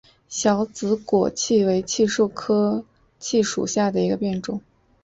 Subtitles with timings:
[0.27, 2.83] 小紫果槭为槭树科
[3.21, 4.59] 槭属下的一个变种。